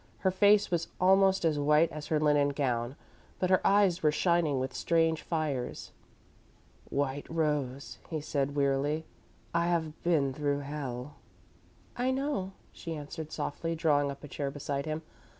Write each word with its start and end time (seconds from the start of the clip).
Her 0.21 0.31
face 0.31 0.71
was 0.71 0.87
almost 0.99 1.45
as 1.45 1.59
white 1.59 1.91
as 1.91 2.07
her 2.07 2.19
linen 2.19 2.49
gown, 2.49 2.95
but 3.37 3.51
her 3.51 3.61
eyes 3.63 4.01
were 4.01 4.11
shining 4.11 4.59
with 4.59 4.73
strange 4.73 5.21
fires. 5.21 5.91
"White 6.89 7.27
Rose," 7.29 7.99
he 8.09 8.19
said, 8.19 8.55
wearily, 8.55 9.05
"I 9.53 9.67
have 9.67 10.01
been 10.01 10.33
through 10.33 10.61
hell." 10.61 11.17
"I 11.95 12.09
know," 12.09 12.53
she 12.71 12.95
answered, 12.95 13.31
softly, 13.31 13.75
drawing 13.75 14.09
up 14.09 14.23
a 14.23 14.27
chair 14.27 14.49
beside 14.49 14.87
him. 14.87 15.03